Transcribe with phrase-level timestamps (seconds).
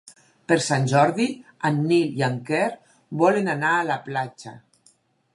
[0.51, 1.25] Per Sant Jordi
[1.69, 2.65] en Nil i en Quer
[3.25, 4.55] volen anar a la platja.